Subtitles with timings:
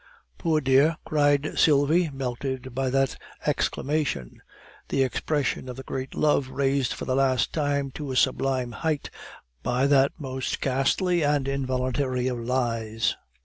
[0.39, 3.15] "Poor dear!" cried Sylvie, melted by that
[3.45, 4.41] exclamation;
[4.89, 9.11] the expression of the great love raised for the last time to a sublime height
[9.61, 13.15] by that most ghastly and involuntary of lies.